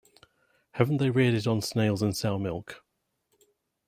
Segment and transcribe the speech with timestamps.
[0.79, 2.83] Haven’t they reared it on snails and sour milk?